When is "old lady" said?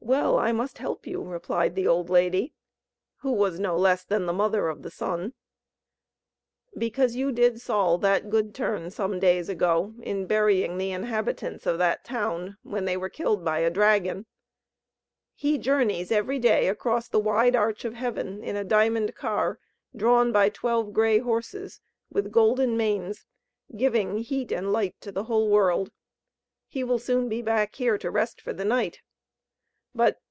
1.86-2.54